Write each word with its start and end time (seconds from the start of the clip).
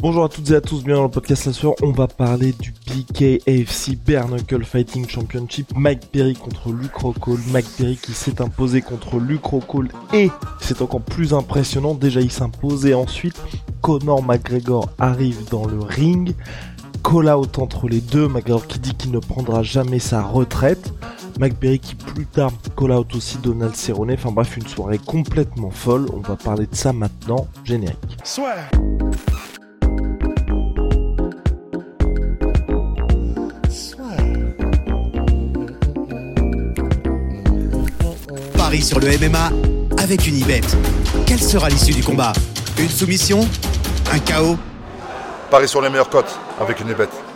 Bonjour 0.00 0.22
à 0.22 0.28
toutes 0.28 0.48
et 0.52 0.54
à 0.54 0.60
tous, 0.60 0.84
bienvenue 0.84 0.94
dans 0.94 1.02
le 1.02 1.08
podcast 1.08 1.46
La 1.46 1.52
Sueur. 1.52 1.74
On 1.82 1.90
va 1.90 2.06
parler 2.06 2.52
du 2.52 2.72
BK 2.86 3.42
AFC 3.48 3.98
Bare 4.06 4.28
Knuckle 4.28 4.64
Fighting 4.64 5.08
Championship. 5.08 5.72
Mike 5.74 6.12
Perry 6.12 6.34
contre 6.34 6.70
Luke 6.70 6.94
Rockhold. 6.94 7.40
Mike 7.50 7.66
Perry 7.76 7.96
qui 7.96 8.12
s'est 8.12 8.40
imposé 8.40 8.80
contre 8.80 9.18
Luke 9.18 9.44
Rockhold 9.44 9.90
et 10.14 10.30
c'est 10.60 10.82
encore 10.82 11.00
plus 11.00 11.34
impressionnant. 11.34 11.94
Déjà 11.94 12.20
il 12.20 12.30
s'imposait 12.30 12.94
ensuite. 12.94 13.42
Conor 13.82 14.22
McGregor 14.22 14.88
arrive 15.00 15.48
dans 15.50 15.66
le 15.66 15.80
ring. 15.80 16.36
Call 17.02 17.28
out 17.28 17.58
entre 17.58 17.88
les 17.88 18.00
deux. 18.00 18.28
McGregor 18.28 18.68
qui 18.68 18.78
dit 18.78 18.94
qu'il 18.94 19.10
ne 19.10 19.18
prendra 19.18 19.64
jamais 19.64 19.98
sa 19.98 20.22
retraite. 20.22 20.92
Mike 21.40 21.58
Perry 21.58 21.80
qui 21.80 21.96
plus 21.96 22.26
tard 22.26 22.52
call 22.76 22.92
out 22.92 23.16
aussi 23.16 23.38
Donald 23.38 23.74
Cerrone. 23.74 24.12
Enfin 24.12 24.30
bref, 24.30 24.56
une 24.58 24.68
soirée 24.68 24.98
complètement 24.98 25.70
folle. 25.70 26.06
On 26.14 26.20
va 26.20 26.36
parler 26.36 26.66
de 26.66 26.76
ça 26.76 26.92
maintenant. 26.92 27.48
Générique. 27.64 28.16
Paris 38.68 38.82
sur 38.82 39.00
le 39.00 39.06
MMA 39.06 39.50
avec 39.96 40.26
une 40.26 40.36
ibet. 40.36 40.60
Quelle 41.24 41.40
sera 41.40 41.70
l'issue 41.70 41.94
du 41.94 42.02
combat? 42.02 42.34
Une 42.78 42.90
soumission? 42.90 43.40
Un 44.12 44.18
chaos? 44.18 44.58
Paris 45.50 45.68
sur 45.68 45.80
les 45.80 45.88
meilleures 45.88 46.10
cotes 46.10 46.38
avec 46.60 46.78
une 46.80 46.92
bête. 46.92 47.27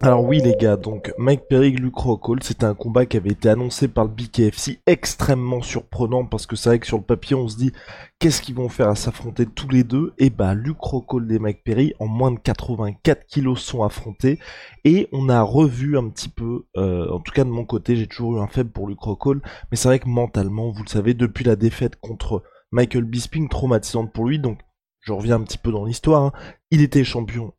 Alors 0.00 0.22
oui 0.22 0.40
les 0.40 0.54
gars, 0.54 0.76
donc 0.76 1.12
Mike 1.18 1.48
Perry, 1.48 1.72
Luke 1.72 1.96
Rockhold, 1.96 2.44
c'était 2.44 2.66
un 2.66 2.74
combat 2.74 3.04
qui 3.04 3.16
avait 3.16 3.30
été 3.30 3.48
annoncé 3.48 3.88
par 3.88 4.04
le 4.04 4.10
BKFC, 4.10 4.80
extrêmement 4.86 5.60
surprenant 5.60 6.24
parce 6.24 6.46
que 6.46 6.54
c'est 6.54 6.68
vrai 6.68 6.78
que 6.78 6.86
sur 6.86 6.98
le 6.98 7.02
papier 7.02 7.34
on 7.34 7.48
se 7.48 7.56
dit 7.56 7.72
qu'est-ce 8.20 8.40
qu'ils 8.40 8.54
vont 8.54 8.68
faire 8.68 8.90
à 8.90 8.94
s'affronter 8.94 9.44
tous 9.44 9.68
les 9.68 9.82
deux? 9.82 10.14
Et 10.18 10.30
bah 10.30 10.54
Luke 10.54 10.80
Rockhold 10.80 11.28
et 11.32 11.40
Mike 11.40 11.64
Perry 11.64 11.94
en 11.98 12.06
moins 12.06 12.30
de 12.30 12.38
84 12.38 13.26
kilos 13.26 13.60
sont 13.60 13.82
affrontés 13.82 14.38
et 14.84 15.08
on 15.10 15.28
a 15.28 15.42
revu 15.42 15.98
un 15.98 16.08
petit 16.10 16.28
peu, 16.28 16.66
euh, 16.76 17.10
en 17.10 17.18
tout 17.18 17.32
cas 17.32 17.42
de 17.42 17.50
mon 17.50 17.64
côté 17.64 17.96
j'ai 17.96 18.06
toujours 18.06 18.36
eu 18.36 18.40
un 18.40 18.46
faible 18.46 18.70
pour 18.70 18.86
Luke 18.86 19.02
Rockhold, 19.02 19.42
mais 19.72 19.76
c'est 19.76 19.88
vrai 19.88 19.98
que 19.98 20.08
mentalement 20.08 20.70
vous 20.70 20.84
le 20.84 20.88
savez 20.88 21.14
depuis 21.14 21.44
la 21.44 21.56
défaite 21.56 21.96
contre 21.96 22.44
Michael 22.70 23.02
Bisping 23.02 23.48
traumatisante 23.48 24.12
pour 24.12 24.28
lui 24.28 24.38
donc 24.38 24.60
je 25.00 25.12
reviens 25.12 25.36
un 25.36 25.42
petit 25.42 25.58
peu 25.58 25.72
dans 25.72 25.84
l'histoire, 25.84 26.22
hein. 26.22 26.32
il 26.70 26.82
était 26.82 27.02
champion 27.02 27.52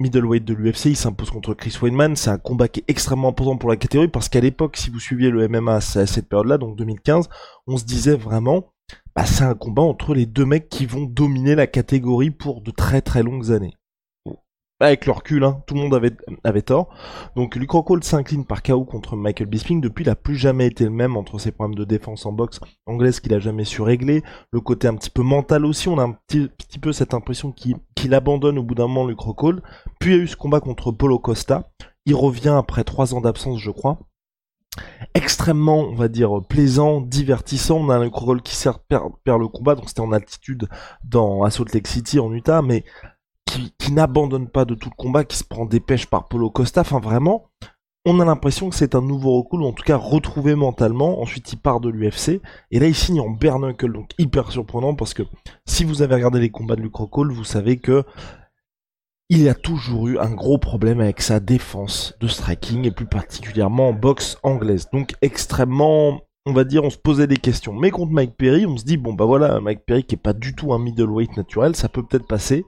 middleweight 0.00 0.44
de 0.44 0.54
l'UFC, 0.54 0.86
il 0.86 0.96
s'impose 0.96 1.30
contre 1.30 1.54
Chris 1.54 1.76
Weidman. 1.82 2.14
C'est 2.16 2.30
un 2.30 2.38
combat 2.38 2.68
qui 2.68 2.80
est 2.80 2.84
extrêmement 2.88 3.28
important 3.28 3.56
pour 3.56 3.68
la 3.68 3.76
catégorie 3.76 4.08
parce 4.08 4.28
qu'à 4.28 4.40
l'époque, 4.40 4.76
si 4.76 4.90
vous 4.90 5.00
suiviez 5.00 5.30
le 5.30 5.48
MMA 5.48 5.76
à 5.76 5.80
cette 5.80 6.28
période-là, 6.28 6.58
donc 6.58 6.76
2015, 6.76 7.28
on 7.66 7.76
se 7.76 7.84
disait 7.84 8.16
vraiment, 8.16 8.72
bah, 9.16 9.26
c'est 9.26 9.44
un 9.44 9.54
combat 9.54 9.82
entre 9.82 10.14
les 10.14 10.26
deux 10.26 10.44
mecs 10.44 10.68
qui 10.68 10.86
vont 10.86 11.04
dominer 11.04 11.54
la 11.54 11.66
catégorie 11.66 12.30
pour 12.30 12.62
de 12.62 12.70
très 12.70 13.02
très 13.02 13.22
longues 13.22 13.50
années 13.50 13.74
avec 14.80 15.06
le 15.06 15.12
recul, 15.12 15.42
hein, 15.44 15.62
tout 15.66 15.74
le 15.74 15.80
monde 15.80 15.94
avait, 15.94 16.16
avait 16.44 16.62
tort. 16.62 16.88
Donc 17.34 17.56
Luke 17.56 17.70
Rockhold 17.70 18.04
s'incline 18.04 18.44
par 18.44 18.62
KO 18.62 18.84
contre 18.84 19.16
Michael 19.16 19.48
Bisping. 19.48 19.80
Depuis, 19.80 20.04
il 20.04 20.10
a 20.10 20.14
plus 20.14 20.36
jamais 20.36 20.66
été 20.66 20.84
le 20.84 20.90
même 20.90 21.16
entre 21.16 21.38
ses 21.38 21.50
problèmes 21.50 21.74
de 21.74 21.84
défense 21.84 22.26
en 22.26 22.32
boxe 22.32 22.60
anglaise 22.86 23.20
qu'il 23.20 23.34
a 23.34 23.40
jamais 23.40 23.64
su 23.64 23.82
régler. 23.82 24.22
Le 24.52 24.60
côté 24.60 24.86
un 24.86 24.94
petit 24.94 25.10
peu 25.10 25.22
mental 25.22 25.64
aussi, 25.64 25.88
on 25.88 25.98
a 25.98 26.04
un 26.04 26.12
petit, 26.12 26.48
peu 26.80 26.92
cette 26.92 27.14
impression 27.14 27.52
qu'il 27.52 28.14
abandonne 28.14 28.58
au 28.58 28.62
bout 28.62 28.76
d'un 28.76 28.86
moment 28.86 29.06
Luke 29.06 29.20
Rockhold. 29.20 29.62
Puis 29.98 30.10
il 30.10 30.16
y 30.16 30.20
a 30.20 30.22
eu 30.22 30.28
ce 30.28 30.36
combat 30.36 30.60
contre 30.60 30.92
Polo 30.92 31.18
Costa. 31.18 31.70
Il 32.06 32.14
revient 32.14 32.54
après 32.56 32.84
trois 32.84 33.14
ans 33.14 33.20
d'absence, 33.20 33.58
je 33.58 33.70
crois. 33.70 33.98
Extrêmement, 35.14 35.80
on 35.80 35.94
va 35.94 36.06
dire, 36.06 36.40
plaisant, 36.48 37.00
divertissant. 37.00 37.78
On 37.78 37.90
a 37.90 37.96
un 37.96 38.08
Rockhold 38.08 38.42
qui 38.42 38.54
sert, 38.54 38.78
perd, 38.78 39.10
le 39.26 39.48
combat, 39.48 39.74
donc 39.74 39.88
c'était 39.88 40.00
en 40.00 40.12
altitude 40.12 40.68
dans 41.02 41.42
à 41.42 41.50
Salt 41.50 41.74
Lake 41.74 41.88
City 41.88 42.20
en 42.20 42.32
Utah, 42.32 42.62
mais 42.62 42.84
qui, 43.48 43.92
n'abandonne 43.92 44.48
pas 44.48 44.64
de 44.64 44.74
tout 44.74 44.90
le 44.90 44.96
combat, 44.96 45.24
qui 45.24 45.36
se 45.36 45.44
prend 45.44 45.64
des 45.64 45.80
pêches 45.80 46.06
par 46.06 46.28
Polo 46.28 46.50
Costa. 46.50 46.82
Enfin, 46.82 47.00
vraiment, 47.00 47.46
on 48.04 48.20
a 48.20 48.24
l'impression 48.24 48.68
que 48.68 48.76
c'est 48.76 48.94
un 48.94 49.02
nouveau 49.02 49.40
recul, 49.40 49.60
ou 49.60 49.66
en 49.66 49.72
tout 49.72 49.82
cas 49.82 49.96
retrouvé 49.96 50.54
mentalement. 50.54 51.20
Ensuite, 51.20 51.52
il 51.52 51.56
part 51.58 51.80
de 51.80 51.88
l'UFC. 51.88 52.40
Et 52.70 52.78
là, 52.78 52.86
il 52.86 52.94
signe 52.94 53.20
en 53.20 53.30
bare 53.30 53.58
donc 53.58 54.10
hyper 54.18 54.52
surprenant 54.52 54.94
parce 54.94 55.14
que 55.14 55.22
si 55.66 55.84
vous 55.84 56.02
avez 56.02 56.14
regardé 56.14 56.40
les 56.40 56.50
combats 56.50 56.76
de 56.76 56.82
Luke 56.82 56.96
Rockhold, 56.96 57.32
vous 57.32 57.44
savez 57.44 57.78
que 57.78 58.04
il 59.30 59.48
a 59.48 59.54
toujours 59.54 60.08
eu 60.08 60.18
un 60.18 60.30
gros 60.30 60.56
problème 60.56 61.00
avec 61.00 61.20
sa 61.20 61.38
défense 61.38 62.14
de 62.20 62.28
striking 62.28 62.86
et 62.86 62.90
plus 62.90 63.06
particulièrement 63.06 63.88
en 63.88 63.92
boxe 63.92 64.38
anglaise. 64.42 64.88
Donc 64.90 65.14
extrêmement, 65.20 66.22
on 66.46 66.54
va 66.54 66.64
dire, 66.64 66.82
on 66.82 66.90
se 66.90 66.96
posait 66.96 67.26
des 67.26 67.36
questions. 67.36 67.74
Mais 67.74 67.90
contre 67.90 68.12
Mike 68.12 68.36
Perry, 68.36 68.64
on 68.64 68.78
se 68.78 68.84
dit 68.84 68.96
bon 68.96 69.12
bah 69.12 69.26
voilà, 69.26 69.60
Mike 69.60 69.84
Perry 69.84 70.04
qui 70.04 70.14
est 70.14 70.18
pas 70.18 70.32
du 70.32 70.54
tout 70.54 70.72
un 70.72 70.78
middleweight 70.78 71.36
naturel, 71.36 71.76
ça 71.76 71.90
peut 71.90 72.02
peut-être 72.02 72.26
passer. 72.26 72.64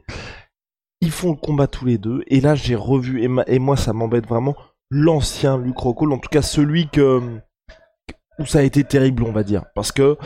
Ils 1.01 1.11
font 1.11 1.31
le 1.31 1.37
combat 1.37 1.67
tous 1.67 1.87
les 1.87 1.99
deux. 1.99 2.23
Et 2.27 2.41
là, 2.41 2.55
j'ai 2.55 2.75
revu, 2.75 3.23
et, 3.23 3.59
moi, 3.59 3.77
ça 3.77 3.93
m'embête 3.93 4.27
vraiment, 4.27 4.55
l'ancien 4.91 5.59
Luke 5.59 5.79
Rockhold, 5.79 6.13
en 6.13 6.19
tout 6.19 6.29
cas 6.29 6.43
celui 6.43 6.89
que 6.89 7.21
où 8.39 8.47
ça 8.47 8.61
a 8.61 8.63
été 8.63 8.85
terrible, 8.85 9.23
on 9.25 9.33
va 9.33 9.43
dire. 9.43 9.65
Parce 9.75 9.93
que 9.93 10.17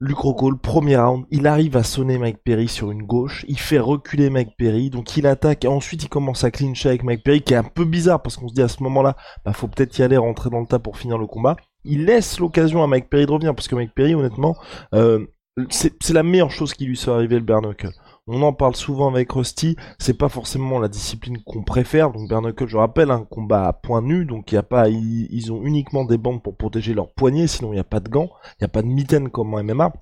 Luke 0.00 0.18
Rockhold, 0.18 0.60
premier 0.60 0.96
round, 0.96 1.24
il 1.30 1.46
arrive 1.46 1.76
à 1.76 1.82
sonner 1.82 2.18
Mike 2.18 2.42
Perry 2.44 2.68
sur 2.68 2.90
une 2.90 3.04
gauche, 3.04 3.44
il 3.48 3.58
fait 3.58 3.78
reculer 3.78 4.30
Mike 4.30 4.56
Perry, 4.58 4.90
donc 4.90 5.16
il 5.16 5.26
attaque, 5.26 5.64
et 5.64 5.68
ensuite 5.68 6.02
il 6.02 6.08
commence 6.08 6.44
à 6.44 6.50
clincher 6.50 6.88
avec 6.88 7.04
Mike 7.04 7.22
Perry, 7.22 7.40
qui 7.40 7.54
est 7.54 7.56
un 7.56 7.62
peu 7.62 7.84
bizarre, 7.84 8.20
parce 8.20 8.36
qu'on 8.36 8.48
se 8.48 8.54
dit 8.54 8.62
à 8.62 8.68
ce 8.68 8.82
moment-là, 8.82 9.16
bah 9.44 9.52
faut 9.52 9.68
peut-être 9.68 9.96
y 9.98 10.02
aller, 10.02 10.16
rentrer 10.16 10.50
dans 10.50 10.60
le 10.60 10.66
tas 10.66 10.80
pour 10.80 10.98
finir 10.98 11.18
le 11.18 11.26
combat. 11.26 11.56
Il 11.84 12.04
laisse 12.04 12.40
l'occasion 12.40 12.82
à 12.82 12.86
Mike 12.88 13.08
Perry 13.10 13.26
de 13.26 13.30
revenir, 13.30 13.54
parce 13.54 13.68
que 13.68 13.76
Mike 13.76 13.94
Perry, 13.94 14.14
honnêtement, 14.14 14.56
euh, 14.92 15.24
c'est 15.70 16.10
la 16.10 16.22
meilleure 16.24 16.50
chose 16.50 16.74
qui 16.74 16.84
lui 16.84 16.96
soit 16.96 17.14
arrivée 17.14 17.36
le 17.36 17.44
Bernacle. 17.44 17.90
On 18.28 18.40
en 18.42 18.52
parle 18.52 18.76
souvent 18.76 19.08
avec 19.08 19.32
Rusty, 19.32 19.76
c'est 19.98 20.16
pas 20.16 20.28
forcément 20.28 20.78
la 20.78 20.88
discipline 20.88 21.42
qu'on 21.42 21.64
préfère. 21.64 22.12
Donc 22.12 22.28
Bernacle, 22.28 22.68
je 22.68 22.76
rappelle, 22.76 23.10
un 23.10 23.24
combat 23.24 23.66
à 23.66 23.72
point 23.72 24.00
nu, 24.00 24.24
donc 24.24 24.52
y 24.52 24.56
a 24.56 24.62
pas, 24.62 24.88
ils, 24.88 25.52
ont 25.52 25.64
uniquement 25.64 26.04
des 26.04 26.18
bandes 26.18 26.42
pour 26.42 26.56
protéger 26.56 26.94
leurs 26.94 27.12
poignets, 27.12 27.48
sinon 27.48 27.72
il 27.72 27.76
n'y 27.76 27.80
a 27.80 27.84
pas 27.84 27.98
de 27.98 28.08
gants, 28.08 28.30
il 28.44 28.62
n'y 28.62 28.66
a 28.66 28.68
pas 28.68 28.82
de 28.82 28.86
mitaine 28.86 29.28
comme 29.28 29.54
en 29.54 29.62
MMA. 29.64 29.92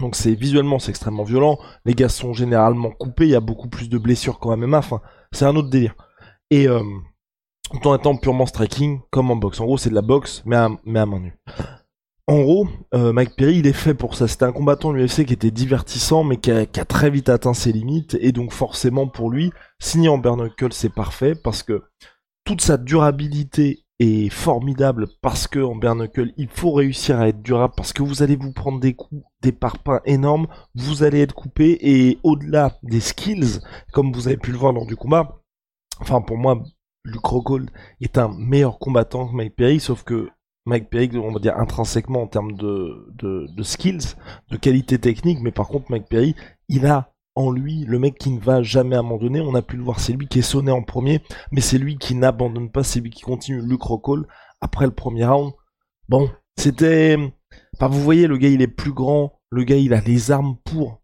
Donc 0.00 0.14
c'est 0.14 0.34
visuellement 0.34 0.78
c'est 0.78 0.90
extrêmement 0.90 1.24
violent. 1.24 1.58
Les 1.86 1.94
gars 1.94 2.10
sont 2.10 2.34
généralement 2.34 2.90
coupés, 2.90 3.24
il 3.24 3.30
y 3.30 3.36
a 3.36 3.40
beaucoup 3.40 3.68
plus 3.68 3.88
de 3.88 3.96
blessures 3.96 4.38
qu'en 4.40 4.56
MMA. 4.56 4.78
Enfin, 4.78 5.00
c'est 5.32 5.46
un 5.46 5.56
autre 5.56 5.70
délire. 5.70 5.94
Et 6.50 6.68
euh, 6.68 6.82
en 7.84 7.96
étant 7.96 8.16
purement 8.16 8.46
striking, 8.46 9.00
comme 9.10 9.30
en 9.30 9.36
boxe. 9.36 9.60
En 9.60 9.64
gros, 9.64 9.78
c'est 9.78 9.90
de 9.90 9.94
la 9.94 10.02
boxe, 10.02 10.42
mais 10.44 10.56
à, 10.56 10.68
mais 10.84 11.00
à 11.00 11.06
main 11.06 11.20
nue. 11.20 11.38
En 12.26 12.40
gros, 12.40 12.66
euh, 12.94 13.12
Mike 13.12 13.36
Perry, 13.36 13.58
il 13.58 13.66
est 13.66 13.74
fait 13.74 13.92
pour 13.92 14.14
ça. 14.14 14.26
C'était 14.26 14.46
un 14.46 14.52
combattant 14.52 14.92
de 14.92 14.96
l'UFC 14.96 15.26
qui 15.26 15.34
était 15.34 15.50
divertissant, 15.50 16.24
mais 16.24 16.38
qui 16.38 16.50
a, 16.50 16.64
très 16.66 17.10
vite 17.10 17.28
atteint 17.28 17.52
ses 17.52 17.70
limites. 17.70 18.16
Et 18.20 18.32
donc 18.32 18.52
forcément, 18.52 19.06
pour 19.08 19.30
lui, 19.30 19.52
signer 19.78 20.08
en 20.08 20.16
Bernacle, 20.16 20.72
c'est 20.72 20.92
parfait, 20.92 21.34
parce 21.34 21.62
que 21.62 21.82
toute 22.44 22.62
sa 22.62 22.78
durabilité 22.78 23.84
est 23.98 24.30
formidable, 24.30 25.06
parce 25.20 25.46
que 25.46 25.60
en 25.60 25.76
Bernacle, 25.76 26.32
il 26.38 26.48
faut 26.48 26.72
réussir 26.72 27.20
à 27.20 27.28
être 27.28 27.42
durable, 27.42 27.74
parce 27.76 27.92
que 27.92 28.02
vous 28.02 28.22
allez 28.22 28.36
vous 28.36 28.52
prendre 28.52 28.80
des 28.80 28.94
coups, 28.94 29.22
des 29.42 29.52
parpaings 29.52 30.00
énormes, 30.06 30.46
vous 30.74 31.02
allez 31.02 31.20
être 31.20 31.34
coupé, 31.34 31.78
et 31.80 32.18
au-delà 32.22 32.78
des 32.82 33.00
skills, 33.00 33.60
comme 33.92 34.12
vous 34.12 34.28
avez 34.28 34.38
pu 34.38 34.50
le 34.50 34.58
voir 34.58 34.72
lors 34.72 34.86
du 34.86 34.96
combat, 34.96 35.40
enfin 36.00 36.22
pour 36.22 36.38
moi, 36.38 36.62
Luke 37.04 37.24
Rockhold 37.24 37.70
est 38.00 38.18
un 38.18 38.34
meilleur 38.36 38.78
combattant 38.78 39.28
que 39.28 39.34
Mike 39.34 39.56
Perry, 39.56 39.78
sauf 39.78 40.02
que 40.02 40.30
Mike 40.66 40.88
Perry, 40.88 41.10
on 41.18 41.32
va 41.32 41.38
dire 41.38 41.58
intrinsèquement 41.58 42.22
en 42.22 42.26
termes 42.26 42.52
de, 42.52 43.62
skills, 43.62 44.16
de 44.50 44.56
qualité 44.56 44.98
technique, 44.98 45.40
mais 45.42 45.52
par 45.52 45.68
contre 45.68 45.90
Mike 45.90 46.08
Perry, 46.08 46.34
il 46.68 46.86
a 46.86 47.12
en 47.34 47.50
lui 47.50 47.84
le 47.84 47.98
mec 47.98 48.16
qui 48.16 48.30
ne 48.30 48.40
va 48.40 48.62
jamais 48.62 48.96
abandonner. 48.96 49.40
On 49.40 49.54
a 49.54 49.62
pu 49.62 49.76
le 49.76 49.82
voir, 49.82 50.00
c'est 50.00 50.12
lui 50.12 50.26
qui 50.26 50.38
est 50.38 50.42
sonné 50.42 50.70
en 50.70 50.82
premier, 50.82 51.20
mais 51.52 51.60
c'est 51.60 51.78
lui 51.78 51.98
qui 51.98 52.14
n'abandonne 52.14 52.70
pas, 52.70 52.82
c'est 52.82 53.00
lui 53.00 53.10
qui 53.10 53.22
continue 53.22 53.60
Luke 53.60 53.82
Rockhold 53.82 54.26
après 54.60 54.86
le 54.86 54.92
premier 54.92 55.26
round. 55.26 55.52
Bon, 56.08 56.30
c'était... 56.56 57.16
Enfin, 57.76 57.88
vous 57.88 58.00
voyez, 58.00 58.26
le 58.26 58.38
gars 58.38 58.48
il 58.48 58.62
est 58.62 58.68
plus 58.68 58.92
grand, 58.92 59.40
le 59.50 59.64
gars 59.64 59.76
il 59.76 59.92
a 59.92 60.00
les 60.00 60.30
armes 60.30 60.56
pour 60.64 61.02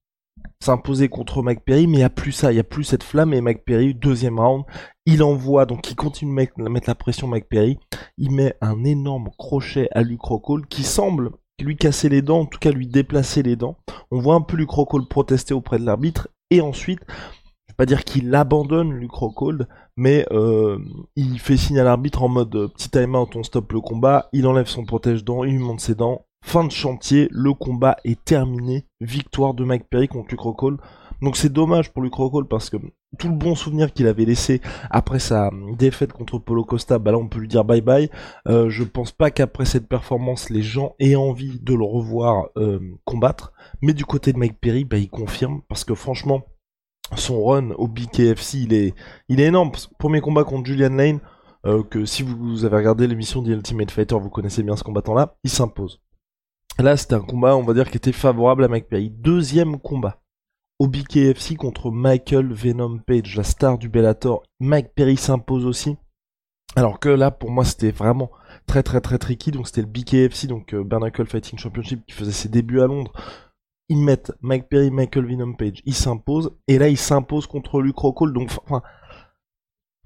s'imposer 0.63 1.09
contre 1.09 1.43
Mike 1.43 1.65
Perry, 1.65 1.87
mais 1.87 1.95
il 1.95 2.01
n'y 2.01 2.05
a 2.05 2.11
plus 2.11 2.33
ça, 2.33 2.53
il 2.53 2.55
n'y 2.55 2.61
a 2.61 2.65
plus 2.65 2.85
cette 2.85 3.03
flamme, 3.03 3.33
et 3.35 3.41
Mike 3.41 3.65
Perry, 3.65 3.95
deuxième 3.95 4.39
round, 4.39 4.65
il 5.11 5.25
envoie, 5.25 5.67
donc 5.67 5.91
il 5.91 5.97
continue 5.97 6.31
de 6.31 6.69
mettre 6.69 6.89
la 6.89 6.95
pression 6.95 7.27
Mike 7.27 7.49
Perry, 7.49 7.79
il 8.17 8.31
met 8.31 8.55
un 8.61 8.85
énorme 8.85 9.31
crochet 9.37 9.89
à 9.91 10.03
Luke 10.03 10.23
Rockhold, 10.23 10.67
qui 10.67 10.85
semble 10.85 11.33
lui 11.61 11.77
casser 11.77 12.09
les 12.09 12.23
dents, 12.23 12.41
en 12.41 12.47
tout 12.47 12.61
cas 12.61 12.71
lui 12.71 12.87
déplacer 12.87 13.43
les 13.43 13.57
dents. 13.57 13.77
On 14.13 14.21
voit 14.21 14.37
un 14.37 14.41
peu 14.41 14.57
Lucrocold 14.57 15.09
protester 15.09 15.53
auprès 15.53 15.81
de 15.81 15.85
l'arbitre, 15.85 16.29
et 16.51 16.61
ensuite, 16.61 17.01
je 17.09 17.73
vais 17.73 17.77
pas 17.77 17.87
dire 17.87 18.05
qu'il 18.05 18.33
abandonne 18.37 18.93
Lucrocold, 18.93 19.67
mais 19.97 20.27
euh, 20.31 20.79
il 21.17 21.41
fait 21.41 21.57
signe 21.57 21.81
à 21.81 21.85
l'arbitre 21.85 22.23
en 22.23 22.29
mode 22.29 22.55
euh, 22.55 22.69
petit 22.69 22.89
timeout, 22.89 23.29
on 23.35 23.43
stoppe 23.43 23.73
le 23.73 23.81
combat, 23.81 24.29
il 24.33 24.47
enlève 24.47 24.69
son 24.69 24.85
protège-dents, 24.85 25.43
il 25.43 25.55
lui 25.55 25.59
monte 25.59 25.81
ses 25.81 25.97
dents, 25.97 26.25
fin 26.45 26.63
de 26.65 26.71
chantier, 26.71 27.27
le 27.33 27.53
combat 27.53 27.97
est 28.05 28.25
terminé, 28.25 28.87
victoire 29.01 29.55
de 29.55 29.65
Mike 29.65 29.89
Perry 29.91 30.07
contre 30.07 30.31
Lucrocold. 30.31 30.79
Donc 31.23 31.37
c'est 31.37 31.53
dommage 31.53 31.93
pour 31.93 32.03
Lucrocold 32.03 32.49
parce 32.49 32.71
que 32.71 32.79
tout 33.19 33.29
le 33.29 33.35
bon 33.35 33.55
souvenir 33.55 33.93
qu'il 33.93 34.07
avait 34.07 34.25
laissé 34.25 34.61
après 34.91 35.19
sa 35.19 35.51
défaite 35.77 36.13
contre 36.13 36.39
Polo 36.39 36.65
Costa, 36.65 36.99
bah 36.99 37.13
là 37.13 37.19
on 37.19 37.29
peut 37.29 37.41
lui 37.41 37.49
dire 37.49 37.65
bye 37.65 37.83
bye. 37.83 38.11
Euh, 38.49 38.71
je 38.71 38.85
pense 38.85 39.13
pas 39.13 39.31
qu'après 39.31 39.67
cette 39.67 39.89
performance 39.89 40.49
les 40.49 40.63
gens 40.63 40.95
aient 40.99 41.17
envie 41.17 41.61
de 41.61 41.75
le 41.75 41.85
revoir 41.85 42.49
euh, 42.57 42.81
combattre. 43.05 43.53
Mais 43.83 43.93
du 43.93 44.05
côté 44.05 44.33
de 44.33 44.39
Mike 44.39 44.61
Perry, 44.61 44.85
bah 44.85 44.97
il 44.97 45.11
confirme 45.11 45.61
parce 45.69 45.85
que 45.85 45.95
franchement 45.95 46.43
son 47.17 47.45
run 47.45 47.71
au 47.73 47.89
BKFC 47.89 48.59
il 48.59 48.73
est, 48.73 48.95
il 49.29 49.41
est 49.41 49.47
énorme. 49.47 49.73
Premier 49.99 50.21
combat 50.21 50.45
contre 50.45 50.67
Julian 50.67 50.95
Lane, 50.95 51.21
euh, 51.67 51.83
que 51.83 52.07
si 52.07 52.23
vous 52.23 52.65
avez 52.65 52.77
regardé 52.77 53.07
l'émission 53.07 53.43
The 53.43 53.49
Ultimate 53.49 53.91
Fighter, 53.91 54.17
vous 54.19 54.31
connaissez 54.31 54.63
bien 54.63 54.77
ce 54.77 54.85
combattant 54.85 55.15
là, 55.15 55.37
il 55.45 55.51
s'impose. 55.51 56.01
Là 56.79 56.97
c'était 56.97 57.15
un 57.15 57.21
combat 57.21 57.57
on 57.57 57.63
va 57.63 57.75
dire 57.75 57.91
qui 57.91 57.99
était 57.99 58.13
favorable 58.13 58.65
à 58.65 58.69
Mike 58.69 58.89
Perry. 58.89 59.11
Deuxième 59.11 59.79
combat 59.79 60.21
au 60.81 60.89
BKFC 60.89 61.57
contre 61.57 61.91
Michael 61.91 62.55
Venom 62.55 63.01
Page, 63.07 63.37
la 63.37 63.45
star 63.45 63.77
du 63.77 63.91
Bellator. 63.91 64.43
Mike 64.61 64.95
Perry 64.95 65.19
s'impose 65.19 65.67
aussi. 65.67 65.97
Alors 66.75 66.99
que 66.99 67.11
là, 67.11 67.31
pour 67.31 67.51
moi, 67.51 67.67
c'était 67.67 67.91
vraiment 67.91 68.31
très 68.67 68.83
très 68.83 69.03
très 69.03 69.19
tricky. 69.19 69.51
Donc 69.51 69.67
c'était 69.67 69.83
le 69.83 69.89
BKFC, 69.89 70.47
donc 70.47 70.73
euh, 70.73 70.85
Fighting 71.27 71.59
Championship, 71.59 72.07
qui 72.07 72.15
faisait 72.15 72.33
ses 72.33 72.49
débuts 72.49 72.81
à 72.81 72.87
Londres. 72.87 73.13
Ils 73.91 73.99
mettent 73.99 74.33
Mike 74.41 74.71
Perry, 74.71 74.91
Michael 74.91 75.27
Venom 75.27 75.53
Page. 75.53 75.83
Il 75.85 75.95
s'impose. 75.95 76.57
Et 76.67 76.79
là, 76.79 76.89
il 76.89 76.97
s'impose 76.97 77.47
contre 77.47 77.83
Luke 77.83 77.99
Rockhold. 77.99 78.33
Donc, 78.33 78.51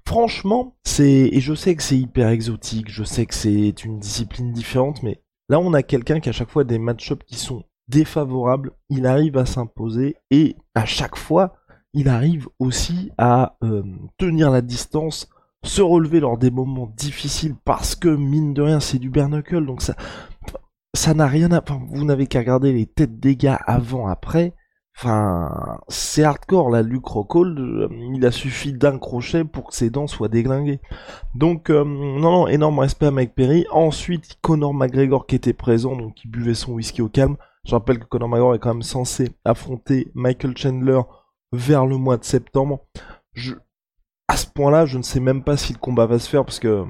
franchement, 0.05 0.75
c'est... 0.83 1.29
Et 1.31 1.39
je 1.39 1.53
sais 1.53 1.75
que 1.75 1.83
c'est 1.83 1.97
hyper 1.97 2.27
exotique. 2.29 2.89
Je 2.89 3.03
sais 3.05 3.25
que 3.25 3.35
c'est 3.35 3.85
une 3.85 3.99
discipline 3.99 4.51
différente. 4.51 5.03
Mais 5.03 5.21
là, 5.47 5.59
on 5.59 5.73
a 5.73 5.83
quelqu'un 5.83 6.19
qui 6.19 6.27
à 6.27 6.33
chaque 6.33 6.49
fois 6.49 6.65
des 6.65 6.79
match-ups 6.79 7.23
qui 7.25 7.35
sont 7.35 7.63
défavorable, 7.87 8.71
il 8.89 9.05
arrive 9.05 9.37
à 9.37 9.45
s'imposer 9.45 10.15
et 10.31 10.55
à 10.73 10.85
chaque 10.85 11.17
fois, 11.17 11.55
il 11.93 12.09
arrive 12.09 12.47
aussi 12.59 13.11
à 13.17 13.57
euh, 13.63 13.83
tenir 14.17 14.51
la 14.51 14.61
distance, 14.61 15.29
se 15.63 15.81
relever 15.81 16.19
lors 16.19 16.37
des 16.37 16.51
moments 16.51 16.91
difficiles 16.97 17.55
parce 17.63 17.95
que 17.95 18.09
mine 18.09 18.53
de 18.53 18.61
rien, 18.61 18.79
c'est 18.79 18.99
du 18.99 19.09
bare 19.09 19.29
donc 19.29 19.81
ça 19.81 19.95
ça 20.95 21.13
n'a 21.13 21.27
rien 21.27 21.51
à 21.51 21.61
vous 21.89 22.05
n'avez 22.05 22.25
qu'à 22.25 22.39
regarder 22.39 22.71
les 22.71 22.85
têtes 22.85 23.19
des 23.19 23.35
gars 23.35 23.59
avant 23.67 24.07
après. 24.07 24.53
Enfin, 24.97 25.77
c'est 25.89 26.23
hardcore 26.23 26.69
la 26.69 26.81
Luke 26.81 27.05
Rockhold, 27.05 27.59
euh, 27.59 27.89
il 28.13 28.25
a 28.25 28.31
suffi 28.31 28.71
d'un 28.71 28.97
crochet 28.97 29.43
pour 29.43 29.67
que 29.67 29.75
ses 29.75 29.89
dents 29.89 30.07
soient 30.07 30.29
déglinguées. 30.29 30.79
Donc 31.35 31.69
euh, 31.69 31.83
non 31.83 32.19
non, 32.19 32.47
énorme 32.47 32.79
respect 32.79 33.07
à 33.07 33.11
Mike 33.11 33.35
Perry. 33.35 33.65
Ensuite, 33.71 34.37
Conor 34.41 34.73
McGregor 34.73 35.27
qui 35.27 35.35
était 35.35 35.53
présent 35.53 35.97
donc 35.97 36.15
qui 36.15 36.29
buvait 36.29 36.53
son 36.53 36.73
whisky 36.73 37.01
au 37.01 37.09
calme. 37.09 37.35
Je 37.65 37.71
rappelle 37.71 37.99
que 37.99 38.05
Conor 38.05 38.29
McGregor 38.29 38.55
est 38.55 38.59
quand 38.59 38.73
même 38.73 38.83
censé 38.83 39.31
affronter 39.43 40.11
Michael 40.13 40.55
Chandler 40.55 41.01
vers 41.51 41.85
le 41.85 41.97
mois 41.97 42.17
de 42.17 42.23
septembre. 42.23 42.85
Je... 43.33 43.55
À 44.27 44.37
ce 44.37 44.47
point-là, 44.47 44.85
je 44.85 44.97
ne 44.97 45.03
sais 45.03 45.19
même 45.19 45.43
pas 45.43 45.57
si 45.57 45.73
le 45.73 45.79
combat 45.79 46.05
va 46.05 46.19
se 46.19 46.29
faire 46.29 46.45
parce 46.45 46.59
que 46.59 46.83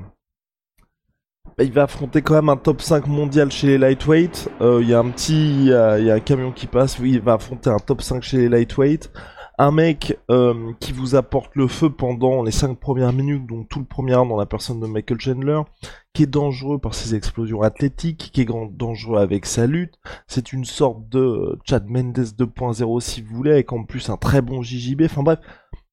bah, 1.57 1.63
il 1.63 1.71
va 1.71 1.83
affronter 1.83 2.21
quand 2.21 2.33
même 2.33 2.49
un 2.49 2.57
top 2.57 2.81
5 2.81 3.07
mondial 3.07 3.51
chez 3.51 3.67
les 3.67 3.77
lightweight. 3.77 4.49
Euh, 4.61 4.79
il 4.81 4.89
y 4.89 4.93
a 4.93 4.99
un 4.99 5.09
petit, 5.09 5.65
il 5.65 5.67
y, 5.67 5.73
a 5.73 6.13
un 6.13 6.19
camion 6.19 6.51
qui 6.51 6.67
passe. 6.67 6.99
Oui, 6.99 7.13
il 7.13 7.21
va 7.21 7.33
affronter 7.33 7.69
un 7.69 7.79
top 7.79 8.01
5 8.01 8.21
chez 8.21 8.37
les 8.37 8.49
lightweight 8.49 9.11
un 9.57 9.71
mec 9.71 10.17
euh, 10.29 10.73
qui 10.79 10.91
vous 10.91 11.15
apporte 11.15 11.55
le 11.55 11.67
feu 11.67 11.89
pendant 11.89 12.43
les 12.43 12.51
5 12.51 12.77
premières 12.77 13.13
minutes, 13.13 13.45
donc 13.45 13.69
tout 13.69 13.79
le 13.79 13.85
premier 13.85 14.13
dans 14.13 14.37
la 14.37 14.45
personne 14.45 14.79
de 14.79 14.87
Michael 14.87 15.19
Chandler, 15.19 15.61
qui 16.13 16.23
est 16.23 16.27
dangereux 16.27 16.79
par 16.79 16.93
ses 16.93 17.15
explosions 17.15 17.61
athlétiques, 17.61 18.31
qui 18.33 18.41
est 18.41 18.49
dangereux 18.71 19.19
avec 19.19 19.45
sa 19.45 19.67
lutte. 19.67 19.95
C'est 20.27 20.53
une 20.53 20.65
sorte 20.65 21.07
de 21.09 21.19
euh, 21.19 21.59
Chad 21.65 21.87
Mendes 21.87 22.17
2.0 22.17 22.99
si 22.99 23.21
vous 23.21 23.35
voulez, 23.35 23.51
avec 23.51 23.71
en 23.71 23.83
plus 23.83 24.09
un 24.09 24.17
très 24.17 24.41
bon 24.41 24.61
JJB. 24.61 25.03
Enfin 25.05 25.23
bref, 25.23 25.39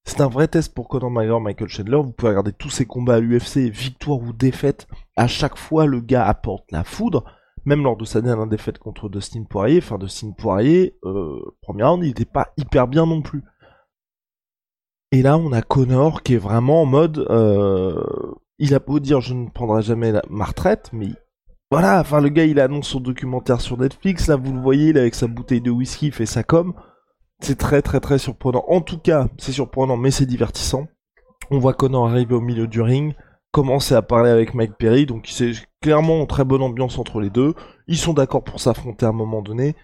c'est 0.04 0.20
un 0.20 0.28
vrai 0.28 0.48
test 0.48 0.74
pour 0.74 0.88
Conor 0.88 1.10
McGregor, 1.10 1.40
Michael 1.40 1.68
Chandler. 1.68 1.96
Vous 1.96 2.12
pouvez 2.12 2.30
regarder 2.30 2.52
tous 2.52 2.70
ses 2.70 2.86
combats 2.86 3.14
à 3.14 3.20
l'UFC, 3.20 3.70
victoire 3.70 4.18
ou 4.18 4.32
défaite. 4.32 4.88
À 5.16 5.28
chaque 5.28 5.56
fois, 5.56 5.86
le 5.86 6.00
gars 6.00 6.26
apporte 6.26 6.70
la 6.72 6.82
foudre 6.84 7.24
même 7.64 7.82
lors 7.82 7.96
de 7.96 8.04
sa 8.04 8.20
dernière 8.20 8.46
défaite 8.46 8.78
contre 8.78 9.08
Dustin 9.08 9.44
Poirier, 9.44 9.78
enfin 9.78 9.98
Dustin 9.98 10.32
Poirier, 10.32 10.96
euh, 11.04 11.40
premier 11.60 11.84
round, 11.84 12.02
il 12.02 12.08
n'était 12.08 12.24
pas 12.24 12.52
hyper 12.56 12.88
bien 12.88 13.06
non 13.06 13.22
plus. 13.22 13.42
Et 15.12 15.22
là, 15.22 15.36
on 15.36 15.52
a 15.52 15.62
Connor 15.62 16.22
qui 16.22 16.34
est 16.34 16.38
vraiment 16.38 16.82
en 16.82 16.86
mode, 16.86 17.18
euh, 17.30 18.02
il 18.58 18.74
a 18.74 18.78
beau 18.78 18.98
dire 18.98 19.20
je 19.20 19.34
ne 19.34 19.50
prendrai 19.50 19.82
jamais 19.82 20.12
ma 20.30 20.44
retraite, 20.44 20.90
mais 20.92 21.08
voilà, 21.70 22.00
enfin 22.00 22.20
le 22.20 22.28
gars 22.28 22.44
il 22.44 22.60
annonce 22.60 22.88
son 22.88 23.00
documentaire 23.00 23.60
sur 23.60 23.78
Netflix, 23.78 24.26
là 24.26 24.36
vous 24.36 24.52
le 24.52 24.60
voyez, 24.60 24.88
il 24.88 24.98
avec 24.98 25.14
sa 25.14 25.26
bouteille 25.26 25.60
de 25.60 25.70
whisky, 25.70 26.06
il 26.06 26.12
fait 26.12 26.26
ça 26.26 26.42
comme. 26.42 26.74
C'est 27.40 27.58
très 27.58 27.82
très 27.82 27.98
très 28.00 28.18
surprenant. 28.18 28.64
En 28.68 28.80
tout 28.80 28.98
cas, 28.98 29.28
c'est 29.38 29.52
surprenant, 29.52 29.96
mais 29.96 30.10
c'est 30.10 30.26
divertissant. 30.26 30.86
On 31.50 31.58
voit 31.58 31.74
Connor 31.74 32.08
arriver 32.08 32.34
au 32.34 32.40
milieu 32.40 32.66
du 32.66 32.80
ring, 32.80 33.14
commencer 33.52 33.94
à 33.94 34.02
parler 34.02 34.30
avec 34.30 34.54
Mike 34.54 34.76
Perry, 34.78 35.06
donc 35.06 35.26
c'est 35.30 35.52
clairement 35.80 36.20
une 36.20 36.26
très 36.26 36.44
bonne 36.44 36.62
ambiance 36.62 36.98
entre 36.98 37.20
les 37.20 37.30
deux. 37.30 37.54
Ils 37.86 37.98
sont 37.98 38.14
d'accord 38.14 38.42
pour 38.42 38.60
s'affronter 38.60 39.06
à 39.06 39.10
un 39.10 39.12
moment 39.12 39.42
donné 39.42 39.76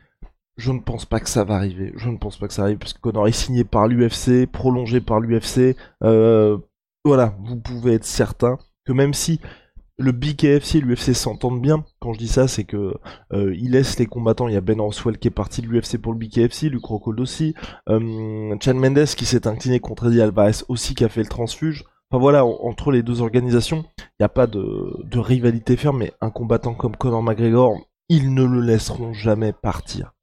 je 0.58 0.72
ne 0.72 0.80
pense 0.80 1.06
pas 1.06 1.20
que 1.20 1.28
ça 1.28 1.44
va 1.44 1.54
arriver. 1.54 1.92
Je 1.96 2.10
ne 2.10 2.18
pense 2.18 2.36
pas 2.36 2.48
que 2.48 2.52
ça 2.52 2.62
arrive 2.62 2.78
parce 2.78 2.92
que 2.92 3.00
Connor 3.00 3.28
est 3.28 3.32
signé 3.32 3.64
par 3.64 3.86
l'UFC, 3.86 4.46
prolongé 4.46 5.00
par 5.00 5.20
l'UFC. 5.20 5.76
Euh, 6.02 6.58
voilà, 7.04 7.36
vous 7.44 7.56
pouvez 7.56 7.94
être 7.94 8.04
certain 8.04 8.58
que 8.84 8.92
même 8.92 9.14
si 9.14 9.40
le 9.98 10.12
BKFC 10.12 10.78
et 10.78 10.80
l'UFC 10.80 11.14
s'entendent 11.14 11.62
bien, 11.62 11.84
quand 12.00 12.12
je 12.12 12.18
dis 12.18 12.28
ça, 12.28 12.48
c'est 12.48 12.64
que 12.64 12.94
euh, 13.32 13.54
il 13.56 13.70
laisse 13.70 13.98
les 13.98 14.06
combattants. 14.06 14.48
Il 14.48 14.54
y 14.54 14.56
a 14.56 14.60
Ben 14.60 14.80
Roswell 14.80 15.18
qui 15.18 15.28
est 15.28 15.32
parti 15.32 15.62
de 15.62 15.68
l'UFC 15.68 15.96
pour 15.96 16.12
le 16.12 16.18
BKFC, 16.18 16.68
Luke 16.68 16.84
Rockhold 16.84 17.20
aussi, 17.20 17.54
euh, 17.88 18.56
Chan 18.60 18.74
Mendes 18.74 19.04
qui 19.04 19.26
s'est 19.26 19.46
incliné 19.46 19.78
contre 19.78 20.08
Eddie 20.08 20.22
Alvarez 20.22 20.64
aussi 20.68 20.96
qui 20.96 21.04
a 21.04 21.08
fait 21.08 21.22
le 21.22 21.28
transfuge. 21.28 21.84
Enfin 22.10 22.20
voilà, 22.20 22.46
entre 22.46 22.90
les 22.90 23.02
deux 23.02 23.20
organisations, 23.20 23.84
il 23.98 24.22
n'y 24.22 24.24
a 24.24 24.30
pas 24.30 24.46
de, 24.46 25.18
rivalité 25.18 25.76
ferme, 25.76 25.98
mais 25.98 26.12
un 26.22 26.30
combattant 26.30 26.74
comme 26.74 26.96
Conor 26.96 27.22
McGregor, 27.22 27.78
ils 28.08 28.32
ne 28.32 28.44
le 28.44 28.60
laisseront 28.60 29.12
jamais 29.12 29.52
partir. 29.52 30.14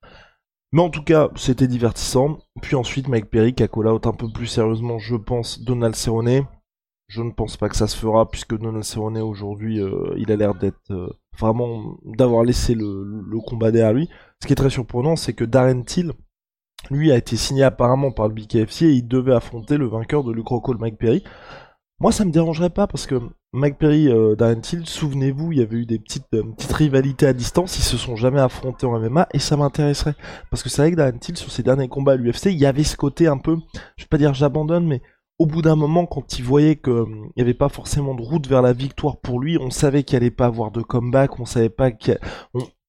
Mais 0.72 0.82
en 0.82 0.90
tout 0.90 1.04
cas, 1.04 1.30
c'était 1.36 1.68
divertissant. 1.68 2.40
Puis 2.62 2.76
ensuite, 2.76 3.08
Mike 3.08 3.30
Perry 3.30 3.54
qui 3.54 3.62
a 3.62 3.68
call 3.68 3.88
out 3.88 4.08
un 4.08 4.14
peu 4.14 4.28
plus 4.32 4.48
sérieusement, 4.48 4.98
je 4.98 5.16
pense, 5.16 5.62
Donald 5.62 5.96
Cerrone. 5.96 6.48
Je 7.08 7.22
ne 7.22 7.32
pense 7.32 7.56
pas 7.56 7.70
que 7.70 7.76
ça 7.76 7.88
se 7.88 7.96
fera 7.96 8.30
puisque 8.32 8.58
Donald 8.58 8.84
Cerrone 8.84 9.20
aujourd'hui, 9.20 9.80
euh, 9.80 10.16
il 10.18 10.32
a 10.32 10.36
l'air 10.36 10.56
d'être 10.56 10.90
euh, 10.90 11.08
vraiment 11.40 11.98
d'avoir 12.04 12.44
laissé 12.44 12.74
le, 12.74 13.24
combat 13.46 13.70
derrière 13.72 13.94
lui. 13.94 14.10
Ce 14.42 14.48
qui 14.48 14.54
est 14.54 14.56
très 14.58 14.72
surprenant, 14.72 15.16
c'est 15.16 15.34
que 15.34 15.46
Darren 15.46 15.84
Till, 15.84 16.14
lui, 16.90 17.12
a 17.12 17.18
été 17.18 17.36
signé 17.38 17.64
apparemment 17.64 18.12
par 18.12 18.28
le 18.28 18.34
BKFC 18.34 18.86
et 18.86 18.94
il 18.94 19.08
devait 19.08 19.36
affronter 19.36 19.78
le 19.78 19.88
vainqueur 19.88 20.24
de 20.24 20.32
Luke 20.32 20.48
Rockhold, 20.48 20.80
Mike 20.80 20.98
Perry. 20.98 21.24
Moi, 22.00 22.12
ça 22.12 22.26
me 22.26 22.32
dérangerait 22.32 22.70
pas 22.70 22.88
parce 22.88 23.08
que 23.08 23.22
Mike 23.54 23.78
Perry, 23.78 24.10
euh, 24.10 24.36
Darren 24.36 24.60
Till, 24.60 24.86
souvenez-vous, 24.86 25.54
il 25.54 25.60
y 25.60 25.62
avait 25.62 25.78
eu 25.78 25.86
des 25.86 25.98
petites, 25.98 26.26
euh, 26.34 26.44
petites 26.58 26.74
rivalités 26.74 27.26
à 27.26 27.32
distance, 27.32 27.78
ils 27.78 27.84
se 27.84 27.96
sont 27.96 28.18
jamais 28.18 28.42
affrontés 28.42 28.86
en 28.86 29.00
MMA 29.00 29.30
et 29.34 29.40
ça 29.40 29.56
m'intéresserait. 29.56 30.16
Parce 30.50 30.62
que 30.62 30.68
c'est 30.68 30.82
vrai 30.82 30.92
que 30.92 30.98
Darren 30.98 31.18
Till, 31.18 31.38
sur 31.38 31.52
ses 31.52 31.64
derniers 31.64 31.88
combats 31.88 32.12
à 32.14 32.16
l'UFC, 32.18 32.48
il 32.48 32.58
y 32.58 32.66
avait 32.66 32.84
ce 32.84 32.98
côté 32.98 33.28
un 33.28 33.38
peu, 33.38 33.58
je 33.96 34.04
vais 34.04 34.10
pas 34.10 34.18
dire 34.18 34.34
j'abandonne, 34.34 34.86
mais 34.86 35.02
au 35.40 35.46
bout 35.46 35.62
d'un 35.62 35.78
moment, 35.78 36.06
quand 36.06 36.38
il 36.38 36.44
voyait 36.44 36.76
qu'il 36.76 36.92
euh, 36.92 37.06
n'y 37.38 37.42
avait 37.42 37.54
pas 37.54 37.70
forcément 37.70 38.14
de 38.14 38.22
route 38.22 38.46
vers 38.48 38.62
la 38.62 38.74
victoire 38.74 39.18
pour 39.18 39.40
lui, 39.40 39.58
on 39.58 39.70
savait 39.70 40.04
qu'il 40.04 40.18
allait 40.18 40.32
pas 40.32 40.48
avoir 40.48 40.72
de 40.72 40.82
comeback, 40.82 41.40
on 41.40 41.46
savait 41.46 41.70
pas 41.70 41.92
qu'il, 41.92 42.20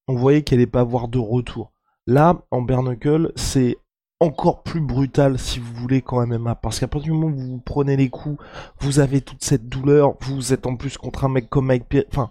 voyait 0.09 0.43
qu'il 0.43 0.59
allait 0.59 0.67
pas 0.67 0.81
avoir 0.81 1.07
de 1.07 1.19
retour. 1.19 1.73
Là, 2.09 2.43
en 2.51 2.63
Bernacle, 2.63 3.33
c'est 3.37 3.79
encore 4.21 4.63
plus 4.63 4.81
brutal 4.81 5.39
si 5.39 5.59
vous 5.59 5.75
voulez 5.75 6.01
quand 6.01 6.27
MMA 6.27 6.55
parce 6.57 6.81
qu'à 6.81 6.89
partir 6.89 7.13
du 7.13 7.19
moment 7.19 7.37
où 7.37 7.53
vous 7.53 7.59
prenez 7.59 7.97
les 7.97 8.09
coups 8.09 8.43
vous 8.81 8.99
avez 8.99 9.21
toute 9.21 9.45
cette 9.45 9.69
douleur 9.69 10.15
vous 10.23 10.55
êtes 10.55 10.67
en 10.67 10.77
plus 10.77 10.97
contre 10.97 11.25
un 11.25 11.29
mec 11.29 11.51
comme 11.51 11.67
Mike 11.67 11.87
Perry 11.89 12.07
enfin 12.11 12.31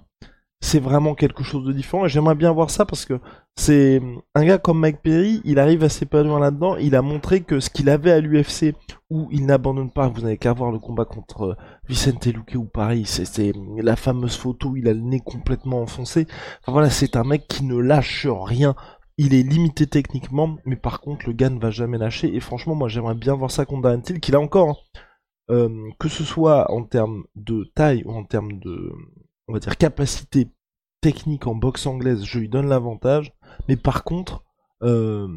c'est 0.66 0.80
vraiment 0.80 1.14
quelque 1.14 1.44
chose 1.44 1.64
de 1.64 1.72
différent. 1.72 2.06
Et 2.06 2.10
j'aimerais 2.10 2.34
bien 2.34 2.52
voir 2.52 2.72
ça 2.72 2.86
parce 2.86 3.06
que 3.06 3.20
c'est 3.56 4.02
un 4.34 4.44
gars 4.44 4.58
comme 4.58 4.80
Mike 4.80 5.02
Perry 5.04 5.42
il 5.46 5.60
arrive 5.60 5.84
à 5.84 5.90
s'épanouir 5.90 6.40
là-dedans. 6.40 6.76
Il 6.78 6.96
a 6.96 7.04
montré 7.04 7.42
que 7.42 7.60
ce 7.60 7.70
qu'il 7.70 7.88
avait 7.88 8.12
à 8.12 8.20
l'UFC 8.20 8.74
où 9.12 9.28
il 9.32 9.46
n'abandonne 9.46 9.92
pas 9.92 10.08
vous 10.08 10.22
n'avez 10.22 10.38
qu'à 10.38 10.54
voir 10.54 10.72
le 10.72 10.80
combat 10.80 11.06
contre 11.06 11.42
euh, 11.44 11.56
Vicente 11.88 12.26
Luque 12.26 12.56
ou 12.56 12.66
Paris. 12.66 13.06
C'est 13.06 13.54
la 13.78 13.96
fameuse 13.96 14.36
photo 14.36 14.70
où 14.70 14.78
il 14.78 14.88
a 14.88 14.94
le 14.94 15.02
nez 15.02 15.20
complètement 15.20 15.82
enfoncé. 15.82 16.26
Voilà 16.68 16.90
c'est 16.90 17.16
un 17.16 17.24
mec 17.24 17.48
qui 17.48 17.64
ne 17.64 17.78
lâche 17.78 18.28
rien 18.28 18.76
il 19.18 19.34
est 19.34 19.44
limité 19.44 19.88
techniquement, 19.88 20.58
mais 20.66 20.76
par 20.76 21.00
contre 21.00 21.26
le 21.28 21.34
gars 21.34 21.50
ne 21.50 21.60
va 21.60 21.72
jamais 21.72 21.98
lâcher. 21.98 22.34
Et 22.36 22.40
franchement, 22.40 22.76
moi 22.76 22.88
j'aimerais 22.88 23.16
bien 23.16 23.36
voir 23.36 23.52
ça 23.52 23.66
contre 23.66 23.84
Darren 23.84 24.02
qu'il 24.02 24.36
a 24.36 24.40
encore, 24.40 24.70
hein. 24.70 25.00
euh, 25.52 25.90
que 26.00 26.10
ce 26.10 26.24
soit 26.24 26.72
en 26.72 26.84
termes 26.84 27.24
de 27.36 27.72
taille 27.76 28.04
ou 28.06 28.12
en 28.12 28.26
termes 28.26 28.60
de, 28.60 28.92
on 29.48 29.54
va 29.54 29.60
dire, 29.60 29.78
capacité 29.78 30.50
technique 31.02 31.48
en 31.48 31.56
boxe 31.56 31.86
anglaise, 31.86 32.24
je 32.26 32.40
lui 32.40 32.50
donne 32.50 32.68
l'avantage. 32.68 33.34
Mais 33.70 33.78
par 33.78 34.04
contre, 34.04 34.44
euh, 34.84 35.28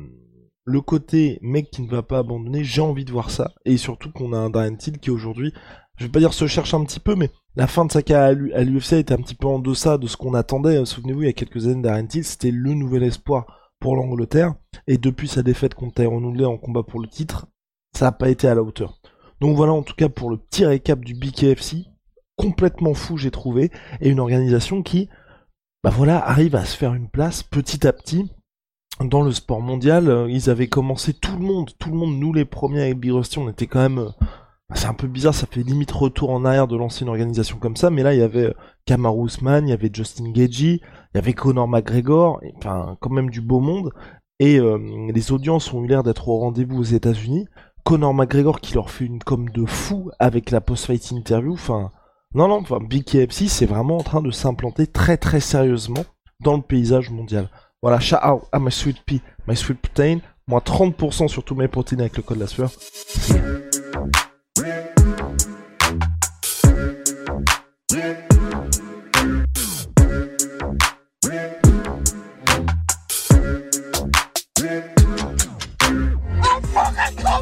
le 0.64 0.80
côté 0.80 1.38
mec 1.40 1.70
qui 1.70 1.82
ne 1.82 1.90
va 1.90 2.02
pas 2.02 2.18
abandonner, 2.18 2.64
j'ai 2.64 2.80
envie 2.80 3.04
de 3.04 3.12
voir 3.12 3.30
ça. 3.30 3.52
Et 3.64 3.76
surtout 3.76 4.10
qu'on 4.10 4.32
a 4.32 4.38
un 4.38 4.50
Darren 4.50 4.76
Till 4.76 4.98
qui 4.98 5.10
aujourd'hui, 5.10 5.52
je 5.96 6.04
vais 6.04 6.10
pas 6.10 6.20
dire 6.20 6.32
se 6.32 6.46
cherche 6.46 6.74
un 6.74 6.84
petit 6.84 7.00
peu, 7.00 7.14
mais 7.14 7.30
la 7.54 7.66
fin 7.66 7.84
de 7.84 7.92
sa 7.92 8.02
carrière 8.02 8.54
à 8.54 8.62
l'UFC 8.62 8.94
était 8.94 9.14
un 9.14 9.18
petit 9.18 9.34
peu 9.34 9.46
en 9.46 9.58
deçà 9.58 9.98
de 9.98 10.06
ce 10.06 10.16
qu'on 10.16 10.34
attendait. 10.34 10.84
Souvenez-vous, 10.84 11.22
il 11.22 11.26
y 11.26 11.30
a 11.30 11.32
quelques 11.32 11.66
années, 11.66 11.82
Darren 11.82 12.06
Till, 12.06 12.24
c'était 12.24 12.50
le 12.50 12.74
nouvel 12.74 13.02
espoir 13.02 13.67
pour 13.80 13.96
l'Angleterre. 13.96 14.54
Et 14.86 14.98
depuis 14.98 15.28
sa 15.28 15.42
défaite 15.42 15.74
contre 15.74 15.94
Tyrone 15.94 16.24
Woodley 16.24 16.44
en 16.44 16.56
combat 16.56 16.82
pour 16.82 17.00
le 17.00 17.08
titre, 17.08 17.46
ça 17.96 18.06
n'a 18.06 18.12
pas 18.12 18.28
été 18.28 18.48
à 18.48 18.54
la 18.54 18.62
hauteur. 18.62 19.00
Donc 19.40 19.56
voilà 19.56 19.72
en 19.72 19.82
tout 19.82 19.94
cas 19.94 20.08
pour 20.08 20.30
le 20.30 20.36
petit 20.36 20.66
récap 20.66 21.04
du 21.04 21.14
BKFC. 21.14 21.86
Complètement 22.36 22.94
fou 22.94 23.16
j'ai 23.16 23.30
trouvé. 23.30 23.70
Et 24.00 24.08
une 24.08 24.20
organisation 24.20 24.82
qui, 24.82 25.08
bah 25.82 25.90
voilà, 25.90 26.18
arrive 26.18 26.56
à 26.56 26.64
se 26.64 26.76
faire 26.76 26.94
une 26.94 27.08
place 27.08 27.42
petit 27.42 27.86
à 27.86 27.92
petit 27.92 28.30
dans 29.00 29.22
le 29.22 29.32
sport 29.32 29.60
mondial. 29.60 30.26
Ils 30.28 30.50
avaient 30.50 30.68
commencé 30.68 31.14
tout 31.14 31.36
le 31.36 31.44
monde, 31.44 31.70
tout 31.78 31.90
le 31.90 31.96
monde, 31.96 32.18
nous 32.18 32.32
les 32.32 32.44
premiers 32.44 32.82
avec 32.82 32.98
Big 32.98 33.12
on 33.12 33.48
était 33.48 33.66
quand 33.66 33.80
même... 33.80 34.12
Euh, 34.70 34.74
bah, 34.74 34.80
c'est 34.80 34.86
un 34.86 34.94
peu 34.94 35.06
bizarre, 35.06 35.34
ça 35.34 35.46
fait 35.46 35.62
limite 35.62 35.90
retour 35.90 36.30
en 36.30 36.44
arrière 36.44 36.68
de 36.68 36.76
lancer 36.76 37.02
une 37.02 37.08
organisation 37.08 37.58
comme 37.58 37.76
ça, 37.76 37.90
mais 37.90 38.02
là 38.02 38.14
il 38.14 38.20
y 38.20 38.22
avait 38.22 38.46
euh, 38.46 38.54
Kamaru 38.84 39.26
Usman, 39.26 39.66
il 39.66 39.70
y 39.70 39.74
avait 39.74 39.90
Justin 39.92 40.30
Gagey, 40.30 40.80
il 40.82 41.16
y 41.16 41.18
avait 41.18 41.32
Conor 41.32 41.68
McGregor, 41.68 42.40
enfin 42.58 42.96
quand 43.00 43.10
même 43.10 43.30
du 43.30 43.40
beau 43.40 43.60
monde, 43.60 43.90
et 44.40 44.60
les 44.60 45.32
audiences 45.32 45.72
ont 45.72 45.82
eu 45.82 45.88
l'air 45.88 46.04
d'être 46.04 46.28
au 46.28 46.38
rendez-vous 46.38 46.78
aux 46.78 46.84
États-Unis. 46.84 47.48
Conor 47.82 48.14
McGregor 48.14 48.60
qui 48.60 48.74
leur 48.74 48.88
fait 48.90 49.06
une 49.06 49.18
com 49.18 49.48
de 49.48 49.66
fou 49.66 50.10
avec 50.20 50.52
la 50.52 50.60
post-fight 50.60 51.10
interview. 51.10 51.54
Enfin, 51.54 51.90
non, 52.34 52.46
non, 52.46 52.60
enfin, 52.60 52.78
Big 52.80 53.04
c'est 53.30 53.66
vraiment 53.66 53.96
en 53.96 54.02
train 54.02 54.22
de 54.22 54.30
s'implanter 54.30 54.86
très 54.86 55.16
très 55.16 55.40
sérieusement 55.40 56.04
dans 56.40 56.56
le 56.56 56.62
paysage 56.62 57.10
mondial. 57.10 57.48
Voilà, 57.82 57.98
shout 57.98 58.16
out 58.16 58.42
à 58.52 58.58
my 58.58 58.70
sweet 58.70 59.02
pea, 59.04 59.22
my 59.46 59.56
sweet 59.56 59.80
protein. 59.80 60.18
Moins 60.46 60.60
30% 60.60 61.28
sur 61.28 61.44
tous 61.44 61.54
mes 61.54 61.68
protéines 61.68 62.00
avec 62.00 62.16
le 62.16 62.22
code 62.22 62.38
la 62.38 62.46
sueur. 62.46 62.70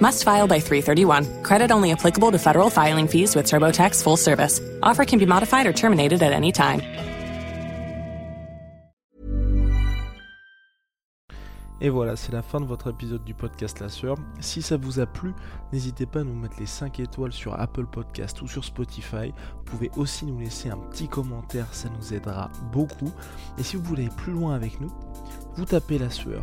Must 0.00 0.24
file 0.24 0.46
by 0.46 0.60
331. 0.60 1.42
Credit 1.42 1.70
only 1.70 1.92
applicable 1.92 2.30
to 2.32 2.38
federal 2.38 2.70
filing 2.70 3.06
fees 3.06 3.36
with 3.36 3.46
TurboTax 3.46 4.02
full 4.02 4.16
service. 4.16 4.60
Offer 4.82 5.04
can 5.04 5.18
be 5.18 5.26
modified 5.26 5.66
or 5.66 5.72
terminated 5.72 6.22
at 6.22 6.32
any 6.32 6.52
time. 6.52 6.80
Et 11.82 11.88
voilà, 11.88 12.14
c'est 12.14 12.32
la 12.32 12.42
fin 12.42 12.60
de 12.60 12.66
votre 12.66 12.90
épisode 12.90 13.24
du 13.24 13.32
podcast 13.32 13.80
La 13.80 13.88
Sœur. 13.88 14.16
Si 14.40 14.60
ça 14.60 14.76
vous 14.76 15.00
a 15.00 15.06
plu, 15.06 15.32
n'hésitez 15.72 16.04
pas 16.04 16.20
à 16.20 16.24
nous 16.24 16.34
mettre 16.34 16.56
les 16.60 16.66
5 16.66 17.00
étoiles 17.00 17.32
sur 17.32 17.58
Apple 17.58 17.86
Podcast 17.86 18.42
ou 18.42 18.48
sur 18.48 18.64
Spotify. 18.64 19.32
Vous 19.56 19.64
pouvez 19.64 19.90
aussi 19.96 20.26
nous 20.26 20.38
laisser 20.38 20.68
un 20.68 20.76
petit 20.76 21.08
commentaire, 21.08 21.72
ça 21.72 21.88
nous 21.88 22.12
aidera 22.12 22.50
beaucoup. 22.70 23.10
Et 23.56 23.62
si 23.62 23.76
vous 23.76 23.82
voulez 23.82 24.02
aller 24.02 24.14
plus 24.14 24.32
loin 24.32 24.54
avec 24.54 24.78
nous, 24.78 24.90
vous 25.56 25.64
tapez 25.64 25.98
La 25.98 26.10
Sueur 26.10 26.42